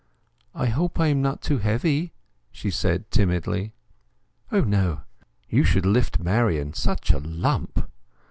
[0.55, 2.11] "I hope I am not too heavy?"
[2.51, 3.75] she said timidly.
[4.51, 5.01] "O no.
[5.47, 6.73] You should lift Marian!
[6.73, 7.87] Such a lump.